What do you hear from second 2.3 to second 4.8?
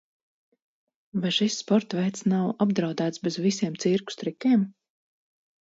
nav apdraudēts bez visiem cirkus trikiem?